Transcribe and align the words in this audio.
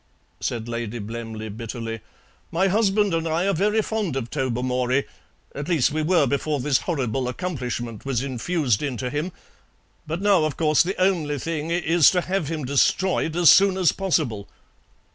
said 0.39 0.67
Lady 0.67 0.97
Blemley 0.97 1.47
bitterly. 1.47 1.99
"My 2.51 2.69
husband 2.69 3.13
and 3.13 3.27
I 3.27 3.45
are 3.47 3.53
very 3.53 3.83
fond 3.83 4.15
of 4.15 4.31
Tobermory 4.31 5.05
at 5.53 5.67
least, 5.69 5.91
we 5.91 6.01
were 6.01 6.25
before 6.25 6.59
this 6.59 6.79
horrible 6.79 7.27
accomplishment 7.27 8.03
was 8.03 8.23
infused 8.23 8.81
into 8.81 9.11
him; 9.11 9.31
but 10.07 10.19
now, 10.19 10.43
of 10.43 10.57
course, 10.57 10.81
the 10.81 10.99
only 10.99 11.37
thing 11.37 11.69
is 11.69 12.09
to 12.09 12.21
have 12.21 12.47
him 12.47 12.65
destroyed 12.65 13.35
as 13.35 13.51
soon 13.51 13.77
as 13.77 13.91
possible." 13.91 14.49